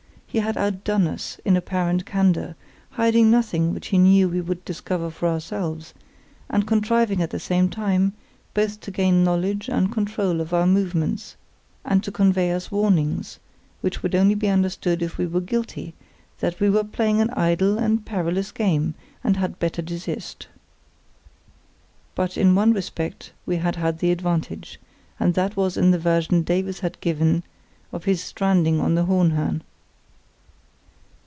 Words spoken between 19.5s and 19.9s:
better